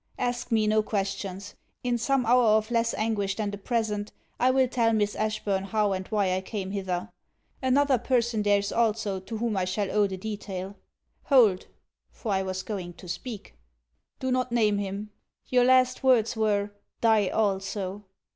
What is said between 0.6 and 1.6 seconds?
no questions.